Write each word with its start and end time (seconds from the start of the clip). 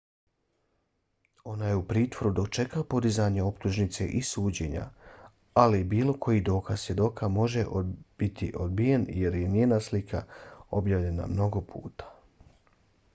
ona 1.49 1.67
je 1.71 1.75
u 1.79 1.83
pritvoru 1.91 2.31
dok 2.39 2.47
čeka 2.57 2.81
podizanje 2.93 3.43
optužnice 3.49 4.07
i 4.21 4.21
suđenje 4.31 4.85
ali 5.65 5.83
bilo 5.93 6.15
koji 6.27 6.41
dokaz 6.49 6.79
svjedoka 6.87 7.29
može 7.37 7.65
biti 8.23 8.51
odbijen 8.67 9.07
jer 9.21 9.39
je 9.43 9.55
njena 9.59 9.79
slika 9.91 10.23
objavljena 10.81 11.31
mnogo 11.39 11.67
puta 11.75 12.13